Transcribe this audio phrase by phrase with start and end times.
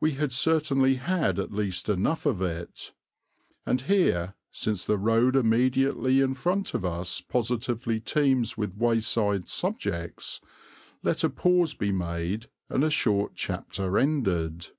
[0.00, 2.90] We had certainly had at least enough of it.
[3.64, 10.40] And here, since the road immediately in front of us positively teems with wayside subjects,
[11.04, 14.70] let a pause be made and a short chapter ended.